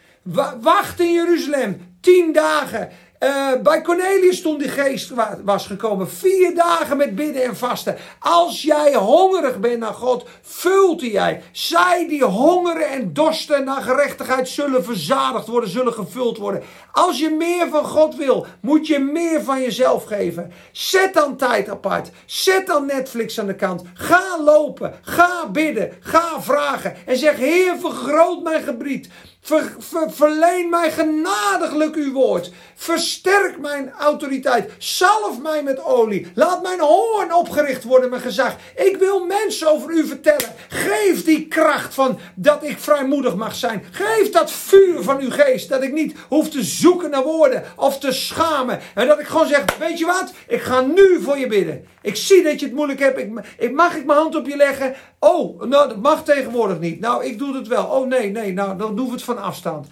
[0.60, 2.90] Wacht in Jeruzalem tien dagen.
[3.22, 5.12] Uh, bij Cornelius toen die geest
[5.44, 6.10] was gekomen.
[6.10, 7.96] Vier dagen met bidden en vasten.
[8.18, 11.42] Als jij hongerig bent naar God, vult jij.
[11.52, 16.62] Zij die hongeren en dorsten naar gerechtigheid zullen verzadigd worden, zullen gevuld worden.
[16.92, 20.52] Als je meer van God wil, moet je meer van jezelf geven.
[20.72, 22.10] Zet dan tijd apart.
[22.26, 23.82] Zet dan Netflix aan de kant.
[23.94, 24.94] Ga lopen.
[25.02, 25.92] Ga bidden.
[26.00, 26.96] Ga vragen.
[27.06, 29.08] En zeg, Heer, vergroot mijn gebied.
[29.44, 29.72] Ver,
[30.08, 32.50] verleen mij genadiglijk uw woord.
[32.74, 34.70] Versterk mijn autoriteit.
[34.78, 36.32] Zalf mij met olie.
[36.34, 38.56] Laat mijn hoorn opgericht worden met gezag.
[38.76, 40.54] Ik wil mensen over u vertellen.
[40.68, 43.84] Geef die kracht van dat ik vrijmoedig mag zijn.
[43.90, 45.68] Geef dat vuur van uw geest.
[45.68, 48.80] Dat ik niet hoef te zoeken naar woorden of te schamen.
[48.94, 50.32] En dat ik gewoon zeg: Weet je wat?
[50.48, 51.86] Ik ga nu voor je bidden.
[52.02, 53.18] Ik zie dat je het moeilijk hebt.
[53.18, 54.94] Ik, ik, mag ik mijn hand op je leggen?
[55.24, 57.00] Oh, nou, dat mag tegenwoordig niet.
[57.00, 57.84] Nou, ik doe het wel.
[57.84, 59.86] Oh nee, nee, nou, dan doen we het van afstand.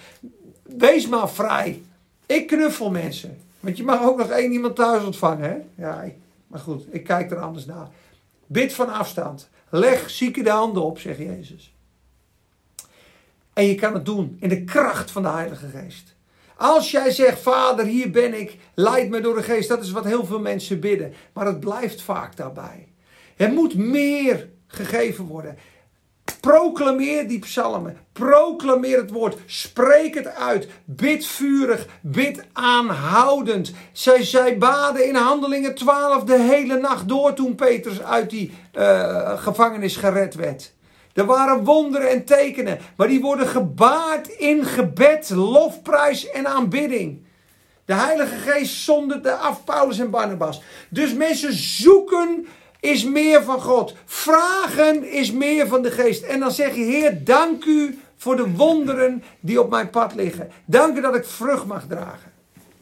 [0.62, 1.82] Wees maar vrij.
[2.26, 3.38] Ik knuffel mensen.
[3.60, 5.84] Want je mag ook nog één iemand thuis ontvangen, hè?
[5.84, 6.04] Ja,
[6.46, 7.88] maar goed, ik kijk er anders naar.
[8.46, 9.48] Bid van afstand.
[9.68, 11.74] Leg zieken de handen op, zegt Jezus.
[13.52, 16.14] En je kan het doen in de kracht van de Heilige Geest.
[16.56, 19.68] Als jij zegt, Vader, hier ben ik, leid me door de Geest.
[19.68, 21.12] Dat is wat heel veel mensen bidden.
[21.32, 22.88] Maar het blijft vaak daarbij.
[23.36, 25.58] Er moet meer gegeven worden.
[26.40, 27.98] Proclameer die psalmen.
[28.12, 29.36] Proclameer het woord.
[29.46, 30.68] Spreek het uit.
[30.84, 31.86] Bid vurig.
[32.00, 33.72] Bid aanhoudend.
[33.92, 39.38] Zij, zij baden in Handelingen 12 de hele nacht door toen Petrus uit die uh,
[39.38, 40.72] gevangenis gered werd.
[41.12, 47.24] Er waren wonderen en tekenen, maar die worden gebaard in gebed, lofprijs en aanbidding.
[47.84, 50.62] De Heilige Geest zonderde af Paulus en Barnabas.
[50.88, 52.46] Dus mensen zoeken
[52.80, 53.94] is meer van God.
[54.04, 56.22] Vragen is meer van de Geest.
[56.22, 60.50] En dan zeg je, Heer, dank u voor de wonderen die op mijn pad liggen.
[60.64, 62.32] Dank u dat ik vrucht mag dragen.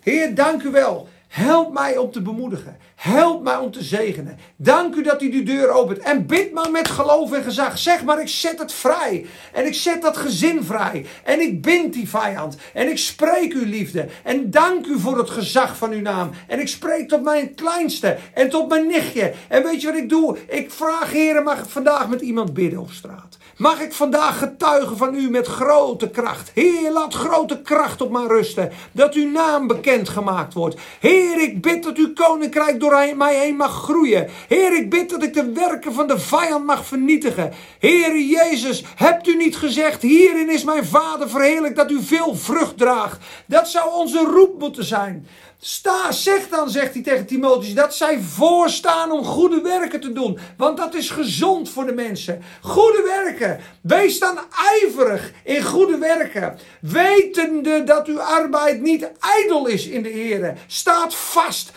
[0.01, 1.09] Heer, dank u wel.
[1.29, 2.77] Help mij om te bemoedigen.
[2.95, 4.38] Help mij om te zegenen.
[4.57, 5.99] Dank u dat u die deur opent.
[5.99, 7.79] En bid maar met geloof en gezag.
[7.79, 9.27] Zeg maar, ik zet het vrij.
[9.53, 11.07] En ik zet dat gezin vrij.
[11.25, 12.57] En ik bind die vijand.
[12.75, 14.09] En ik spreek uw liefde.
[14.23, 16.31] En dank u voor het gezag van uw naam.
[16.47, 18.17] En ik spreek tot mijn kleinste.
[18.35, 19.33] En tot mijn nichtje.
[19.49, 20.37] En weet je wat ik doe?
[20.47, 23.37] Ik vraag, heren, mag ik vandaag met iemand bidden op straat?
[23.57, 26.51] Mag ik vandaag getuigen van u met grote kracht?
[26.55, 28.73] Heer, laat grote kracht op mij rusten.
[28.93, 30.77] Dat uw naam bekend gemaakt wordt.
[31.01, 34.28] Heer, ik bid dat uw koninkrijk door mij heen mag groeien.
[34.48, 37.52] Heer, ik bid dat ik de werken van de vijand mag vernietigen.
[37.78, 42.78] Heer Jezus, hebt u niet gezegd, hierin is mijn Vader verheerlijk dat u veel vrucht
[42.78, 43.18] draagt.
[43.46, 45.26] Dat zou onze roep moeten zijn.
[45.61, 50.38] Sta, zeg dan, zegt hij tegen Timotheus, dat zij voorstaan om goede werken te doen.
[50.57, 52.42] Want dat is gezond voor de mensen.
[52.61, 53.61] Goede werken.
[53.81, 54.38] Wees dan
[54.83, 56.59] ijverig in goede werken.
[56.81, 60.55] Wetende dat uw arbeid niet ijdel is in de Heer.
[60.66, 61.73] Staat vast.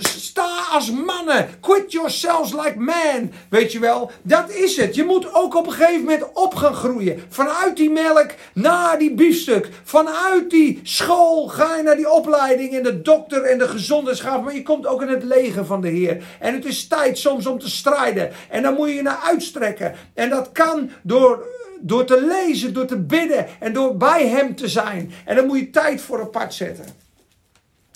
[0.00, 1.48] Sta als mannen.
[1.60, 3.32] Quit yourselves like men.
[3.48, 4.94] Weet je wel, dat is het.
[4.94, 7.22] Je moet ook op een gegeven moment op gaan groeien.
[7.28, 9.68] Vanuit die melk naar die biefstuk.
[9.84, 14.54] Vanuit die school ga je naar die opleiding in de dokter en de gezondheidsgave, maar
[14.54, 16.22] je komt ook in het leger van de Heer.
[16.40, 18.30] En het is tijd soms om te strijden.
[18.50, 19.94] En dan moet je je naar uitstrekken.
[20.14, 21.46] En dat kan door,
[21.80, 25.12] door te lezen, door te bidden en door bij Hem te zijn.
[25.24, 26.84] En dan moet je tijd voor apart zetten.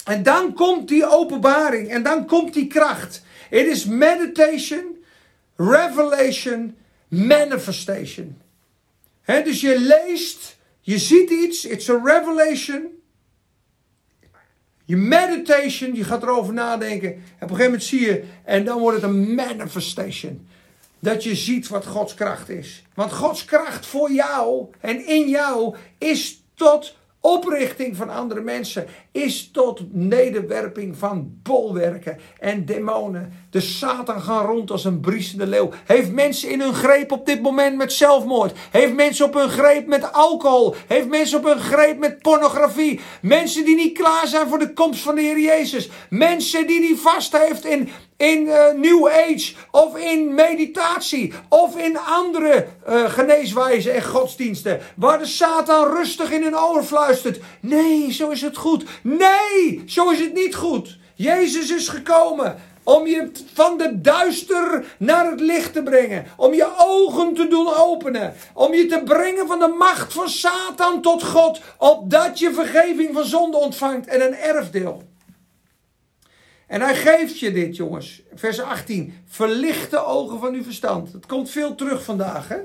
[0.07, 3.23] En dan komt die openbaring en dan komt die kracht.
[3.51, 5.05] Het is meditation,
[5.57, 6.77] revelation,
[7.09, 8.38] manifestation.
[9.25, 12.83] dus je leest, je ziet iets, it's a revelation.
[14.85, 17.12] Je meditation, je gaat erover nadenken.
[17.12, 20.49] En op een gegeven moment zie je, en dan wordt het een manifestation.
[20.99, 22.85] Dat je ziet wat Gods kracht is.
[22.95, 29.50] Want Gods kracht voor jou en in jou is tot oprichting van andere mensen is
[29.52, 33.33] tot nederwerping van bolwerken en demonen.
[33.50, 35.70] De Satan gaat rond als een briesende leeuw.
[35.85, 38.59] Heeft mensen in hun greep op dit moment met zelfmoord.
[38.70, 40.74] Heeft mensen op hun greep met alcohol.
[40.87, 43.00] Heeft mensen op hun greep met pornografie.
[43.22, 45.90] Mensen die niet klaar zijn voor de komst van de Heer Jezus.
[46.11, 51.98] Mensen die die vast heeft in in uh, New Age of in meditatie of in
[51.98, 54.81] andere uh, geneeswijzen en godsdiensten.
[54.96, 57.40] Waar de Satan rustig in hun oor fluistert.
[57.61, 58.85] Nee, zo is het goed.
[59.07, 60.99] Nee, zo is het niet goed.
[61.14, 66.27] Jezus is gekomen om je van de duister naar het licht te brengen.
[66.37, 68.35] Om je ogen te doen openen.
[68.55, 71.61] Om je te brengen van de macht van Satan tot God.
[71.79, 75.03] Opdat je vergeving van zonde ontvangt en een erfdeel.
[76.66, 78.23] En hij geeft je dit, jongens.
[78.35, 79.23] Vers 18.
[79.27, 81.12] Verlicht de ogen van uw verstand.
[81.12, 82.59] Het komt veel terug vandaag, hè?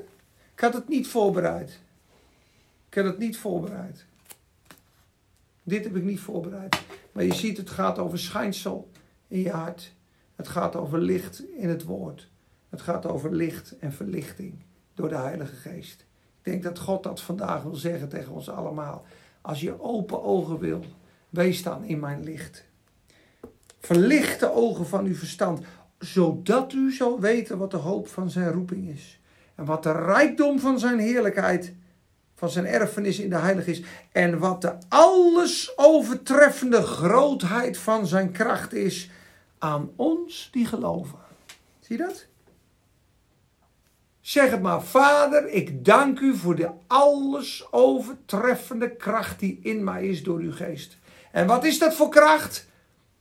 [0.54, 1.80] Ik had het niet voorbereid.
[2.90, 4.06] Ik had het niet voorbereid.
[5.64, 6.82] Dit heb ik niet voorbereid.
[7.12, 8.92] Maar je ziet, het gaat over schijnsel
[9.28, 9.94] in je hart.
[10.36, 12.30] Het gaat over licht in het woord.
[12.70, 14.54] Het gaat over licht en verlichting
[14.94, 16.06] door de Heilige Geest.
[16.38, 19.06] Ik denk dat God dat vandaag wil zeggen tegen ons allemaal.
[19.42, 20.86] Als je open ogen wil,
[21.30, 22.66] wees dan in mijn licht.
[23.80, 25.62] Verlicht de ogen van uw verstand,
[26.00, 29.20] zodat u zal weten wat de hoop van zijn roeping is.
[29.56, 31.74] En wat de rijkdom van zijn heerlijkheid,
[32.42, 33.82] van zijn erfenis in de heilige is.
[34.12, 39.10] En wat de alles overtreffende grootheid van zijn kracht is
[39.60, 41.18] aan ons die geloven.
[41.80, 42.26] Zie je dat?
[44.22, 50.08] Zeg het maar, Vader, ik dank u voor de alles overtreffende kracht die in mij
[50.08, 50.98] is door uw geest.
[51.32, 52.68] En wat is dat voor kracht?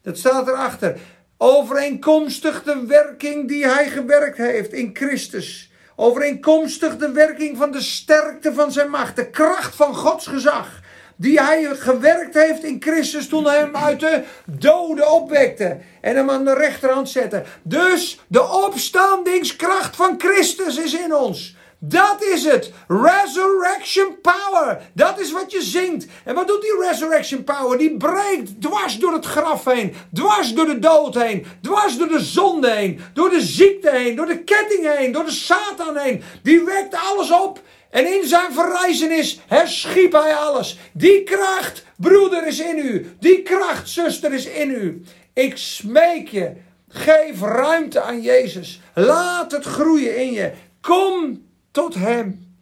[0.03, 0.99] Dat staat erachter.
[1.37, 5.70] Overeenkomstig de werking die hij gewerkt heeft in Christus.
[5.97, 9.17] Overeenkomstig de werking van de sterkte van zijn macht.
[9.17, 10.81] De kracht van Gods gezag.
[11.17, 15.79] Die hij gewerkt heeft in Christus toen hij hem uit de doden opwekte.
[16.01, 17.43] En hem aan de rechterhand zette.
[17.63, 21.59] Dus de opstandingskracht van Christus is in ons.
[21.83, 22.73] Dat is het.
[22.89, 24.81] Resurrection power.
[24.93, 26.07] Dat is wat je zingt.
[26.25, 27.79] En wat doet die resurrection power?
[27.79, 29.95] Die breekt dwars door het graf heen.
[30.13, 31.47] Dwars door de dood heen.
[31.63, 33.01] Dwars door de zonde heen.
[33.15, 34.17] Door de ziekte heen.
[34.17, 35.13] Door de ketting heen.
[35.13, 36.23] Door de Satan heen.
[36.43, 37.61] Die wekt alles op.
[37.91, 40.79] En in zijn verrijzenis herschiep hij alles.
[40.93, 43.17] Die kracht, broeder, is in u.
[43.21, 45.03] Die kracht, zuster, is in u.
[45.35, 46.53] Ik smeek je.
[46.89, 48.81] Geef ruimte aan Jezus.
[48.95, 50.53] Laat het groeien in je.
[50.81, 52.55] Kom tot Hem.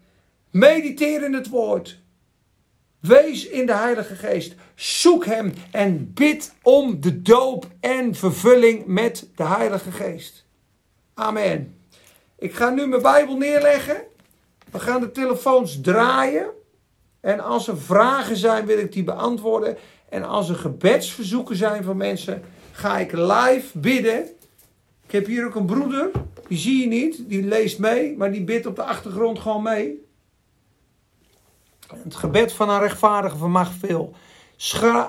[0.50, 1.98] Mediteer in het woord.
[3.00, 4.54] Wees in de Heilige Geest.
[4.74, 10.46] Zoek Hem en bid om de doop en vervulling met de Heilige Geest.
[11.14, 11.76] Amen.
[12.38, 14.02] Ik ga nu mijn Bijbel neerleggen.
[14.70, 16.50] We gaan de telefoons draaien.
[17.20, 19.76] En als er vragen zijn, wil ik die beantwoorden.
[20.08, 22.42] En als er gebedsverzoeken zijn van mensen,
[22.72, 24.26] ga ik live bidden.
[25.06, 26.10] Ik heb hier ook een broeder,
[26.48, 30.06] die zie je niet, die leest mee, maar die bidt op de achtergrond gewoon mee.
[31.96, 34.14] Het gebed van een rechtvaardige vermag veel.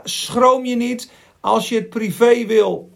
[0.04, 1.12] Schroom je niet.
[1.40, 2.92] Als je het privé wil,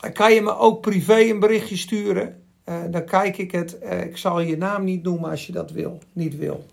[0.00, 2.42] dan kan je me ook privé een berichtje sturen.
[2.68, 3.78] Uh, dan kijk ik het.
[3.82, 6.66] Uh, ik zal je naam niet noemen als je dat wil, niet wil.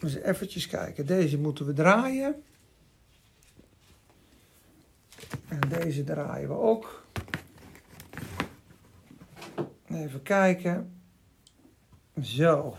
[0.00, 1.06] Dus eventjes kijken.
[1.06, 2.42] Deze moeten we draaien.
[5.48, 7.04] En deze draaien we ook.
[9.86, 11.00] Even kijken.
[12.22, 12.76] Zo.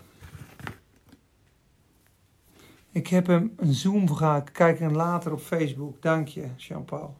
[2.92, 4.08] Ik heb hem een Zoom.
[4.52, 6.02] Kijk hem later op Facebook.
[6.02, 7.18] Dank je, Jean-Paul.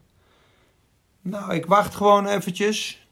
[1.20, 3.06] Nou, ik wacht gewoon eventjes.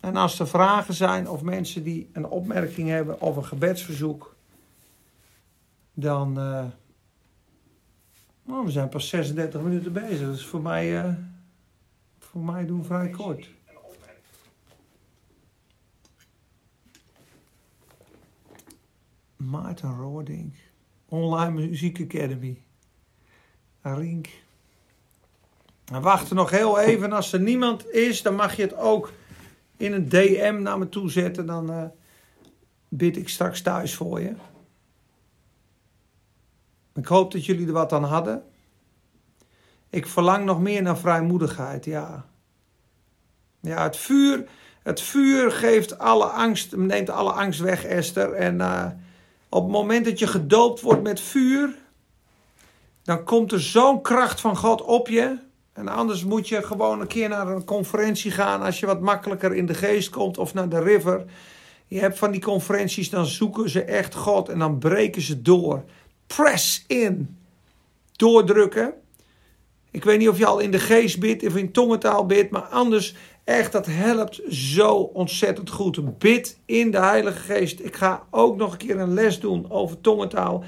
[0.00, 4.36] En als er vragen zijn of mensen die een opmerking hebben of een gebedsverzoek,
[5.94, 6.38] dan.
[6.38, 6.64] Uh,
[8.44, 10.26] nou, we zijn pas 36 minuten bezig.
[10.26, 11.14] Dat is voor mij, uh,
[12.32, 13.50] voor mij doen vrij kort.
[19.36, 20.54] Maarten Roordink.
[21.08, 22.62] Online Muziek Academy.
[23.80, 24.28] Rink.
[25.84, 27.12] We wachten nog heel even.
[27.12, 29.12] Als er niemand is, dan mag je het ook
[29.76, 31.46] in een DM naar me toe zetten.
[31.46, 31.84] Dan uh,
[32.88, 34.34] bid ik straks thuis voor je.
[36.94, 38.51] Ik hoop dat jullie er wat aan hadden.
[39.92, 42.24] Ik verlang nog meer naar vrijmoedigheid, ja.
[43.60, 44.48] Ja, het vuur,
[44.82, 48.32] het vuur geeft alle angst, neemt alle angst weg, Esther.
[48.32, 48.86] En uh,
[49.48, 51.74] op het moment dat je gedoopt wordt met vuur,
[53.02, 55.38] dan komt er zo'n kracht van God op je.
[55.72, 59.54] En anders moet je gewoon een keer naar een conferentie gaan als je wat makkelijker
[59.54, 61.24] in de geest komt of naar de river.
[61.86, 65.84] Je hebt van die conferenties, dan zoeken ze echt God en dan breken ze door.
[66.26, 67.38] Press in.
[68.12, 68.94] Doordrukken.
[69.92, 72.62] Ik weet niet of je al in de geest bidt of in tongentaal bidt, maar
[72.62, 73.14] anders
[73.44, 76.18] echt, dat helpt zo ontzettend goed.
[76.18, 77.80] Bid in de Heilige Geest.
[77.80, 80.64] Ik ga ook nog een keer een les doen over tongentaal.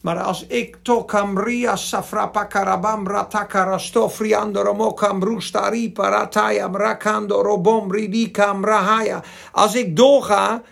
[0.00, 3.08] Maar als ik tokamria safrapa karabam
[4.52, 5.42] romokam
[5.92, 9.22] paratayam rakando robom ridikam rahaya.
[9.52, 10.62] Als ik doorga,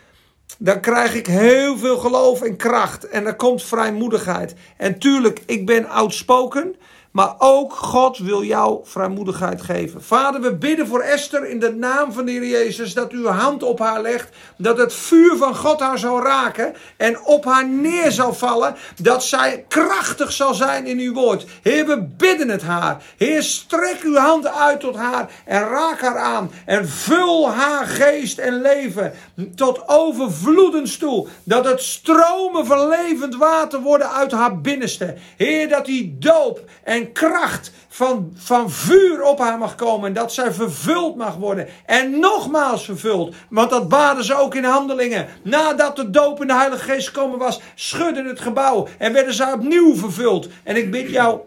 [0.59, 3.09] dan krijg ik heel veel geloof en kracht.
[3.09, 4.55] En er komt vrijmoedigheid.
[4.77, 6.77] En tuurlijk, ik ben outspoken.
[7.19, 10.03] Maar ook God wil jou vrijmoedigheid geven.
[10.03, 13.27] Vader, we bidden voor Esther in de naam van de Heer Jezus dat u uw
[13.27, 14.29] hand op haar legt.
[14.57, 18.75] Dat het vuur van God haar zal raken en op haar neer zal vallen.
[19.03, 21.47] Dat zij krachtig zal zijn in uw woord.
[21.63, 23.03] Heer, we bidden het haar.
[23.17, 26.51] Heer, strek uw hand uit tot haar en raak haar aan.
[26.67, 29.13] En vul haar geest en leven
[29.55, 31.29] tot overvloedens toe.
[31.45, 35.15] Dat het stromen van levend water worden uit haar binnenste.
[35.37, 40.09] Heer, dat die doop en kracht van, van vuur op haar mag komen.
[40.09, 41.69] En dat zij vervuld mag worden.
[41.87, 43.35] En nogmaals vervuld.
[43.51, 45.27] Want dat baden ze ook in handelingen.
[45.43, 48.89] Nadat de doop in de Heilige Geest gekomen was, schudden het gebouw.
[48.99, 50.49] En werden ze opnieuw vervuld.
[50.63, 51.41] En ik bid jou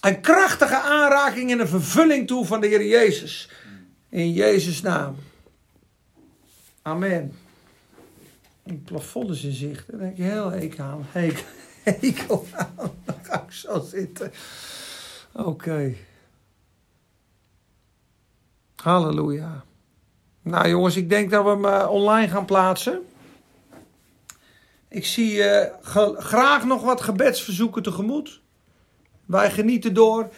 [0.00, 3.50] een krachtige aanraking en een vervulling toe van de Heer Jezus.
[4.08, 5.16] In Jezus' naam.
[6.82, 7.32] Amen.
[8.62, 9.90] Het plafond in zicht.
[9.90, 11.06] Daar denk ik heel hekel aan.
[11.82, 12.74] Hekel aan.
[13.04, 14.32] Dan ga ik zo zitten.
[15.36, 15.94] Oké.
[18.76, 19.64] Halleluja.
[20.42, 23.00] Nou jongens, ik denk dat we hem uh, online gaan plaatsen.
[24.88, 25.62] Ik zie uh,
[26.16, 28.40] graag nog wat gebedsverzoeken tegemoet.
[29.24, 30.28] Wij genieten door.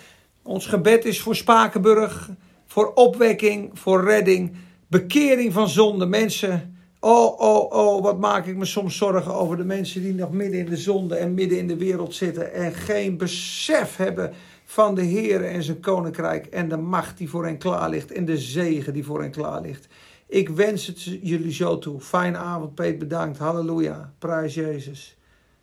[0.43, 2.31] Ons gebed is voor Spakenburg,
[2.67, 6.07] voor opwekking, voor redding, bekering van zonde.
[6.07, 10.33] Mensen, oh, oh, oh, wat maak ik me soms zorgen over de mensen die nog
[10.33, 14.33] midden in de zonde en midden in de wereld zitten en geen besef hebben
[14.69, 18.25] van de Heer en zijn koninkrijk en de macht die voor hen klaar ligt en
[18.25, 19.87] de zegen die voor hen klaar ligt.
[20.27, 22.01] Ik wens het jullie zo toe.
[22.01, 22.99] Fijne avond, Peet.
[22.99, 23.39] Bedankt.
[23.39, 24.13] Halleluja.
[24.19, 25.19] Prijs Jezus.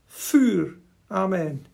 [0.06, 0.78] Vuur.
[1.08, 1.66] Amen.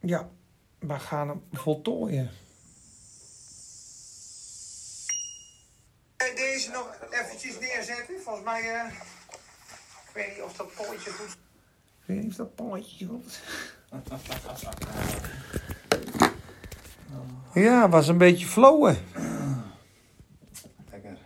[0.00, 0.30] Ja,
[0.78, 2.30] we gaan hem voltooien.
[6.16, 8.20] Deze nog eventjes neerzetten.
[8.20, 8.92] Volgens mij, eh,
[10.06, 11.30] ik weet niet of dat pootje goed.
[11.30, 13.40] Ik weet niet of dat pootje goed.
[17.54, 18.96] Ja, was een beetje flowen.
[20.90, 21.18] Lekker.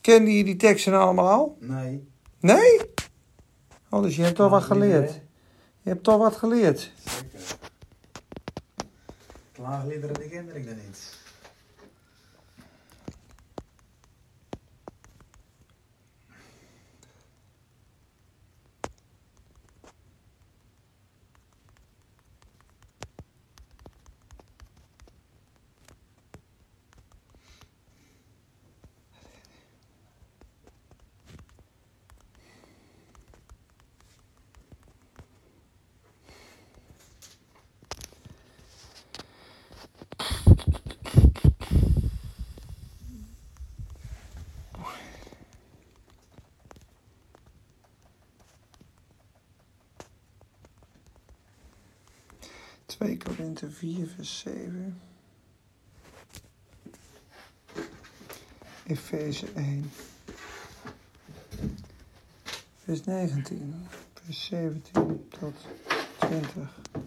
[0.00, 1.56] Kende je die teksten allemaal al?
[1.60, 2.08] Nee.
[2.40, 2.80] Nee?
[3.90, 5.10] Oh, dus je hebt toch wat geleerd.
[5.82, 6.92] Je hebt toch wat geleerd.
[7.04, 7.40] Zeker.
[9.52, 11.22] Klaagliederen, die kende ik dan niet.
[52.86, 53.16] Twee
[53.54, 54.94] Korinthe 4 vers 7.
[58.86, 59.84] Efeze 1.
[62.86, 63.88] Vers 19.
[64.14, 65.54] Vers 17 tot
[66.20, 67.03] 20.